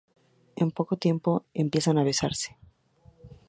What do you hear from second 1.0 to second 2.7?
tiempo empiezan a besarse.